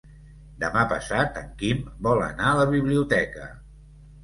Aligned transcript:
Demà 0.63 0.85
passat 0.93 1.37
en 1.43 1.51
Quim 1.61 1.85
vol 2.09 2.25
anar 2.31 2.49
a 2.55 2.57
la 2.63 2.67
biblioteca. 2.75 3.49